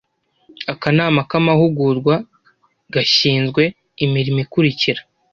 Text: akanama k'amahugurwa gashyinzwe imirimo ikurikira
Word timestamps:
akanama 0.73 1.19
k'amahugurwa 1.29 2.15
gashyinzwe 2.93 3.63
imirimo 4.05 4.39
ikurikira 4.45 5.01